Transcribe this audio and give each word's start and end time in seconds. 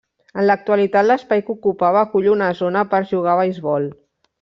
En 0.35 0.45
l'actualitat 0.45 1.07
l'espai 1.09 1.45
que 1.51 1.55
ocupava 1.57 2.03
acull 2.03 2.33
una 2.35 2.51
zona 2.65 2.87
per 2.95 3.07
jugar 3.15 3.37
a 3.37 3.41
beisbol. 3.47 3.93